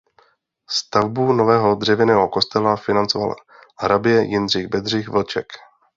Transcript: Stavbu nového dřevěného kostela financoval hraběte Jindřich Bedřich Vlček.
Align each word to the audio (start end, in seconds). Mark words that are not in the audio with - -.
Stavbu 0.69 1.33
nového 1.33 1.75
dřevěného 1.75 2.29
kostela 2.29 2.75
financoval 2.75 3.35
hraběte 3.79 4.23
Jindřich 4.23 4.67
Bedřich 4.67 5.07
Vlček. 5.09 5.47